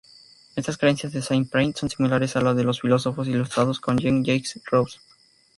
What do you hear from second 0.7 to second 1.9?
creencias de Saint-Pierre son